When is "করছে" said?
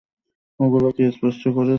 1.47-1.69